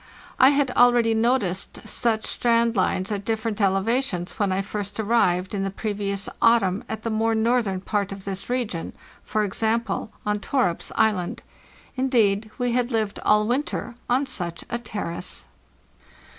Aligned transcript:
I 0.39 0.49
had 0.49 0.71
already 0.71 1.13
noticed 1.13 1.87
such 1.87 2.25
strand 2.25 2.75
lines 2.75 3.11
at 3.11 3.23
different 3.23 3.61
elevations 3.61 4.31
when 4.39 4.51
I 4.51 4.63
first 4.63 4.99
arrived 4.99 5.53
in 5.53 5.61
the 5.61 5.69
previous 5.69 6.27
autumn 6.41 6.83
at 6.89 7.03
the 7.03 7.11
more 7.11 7.35
northern 7.35 7.81
part 7.81 8.11
of 8.11 8.25
this 8.25 8.49
region 8.49 8.93
(for 9.23 9.43
example, 9.43 10.11
on 10.25 10.39
Torup's 10.39 10.91
Island). 10.95 11.43
Indeed, 11.95 12.49
we 12.57 12.71
had 12.71 12.89
lived 12.89 13.19
all 13.19 13.45
winter 13.45 13.93
on 14.09 14.25
such 14.25 14.63
a 14.71 14.79
terrace. 14.79 15.45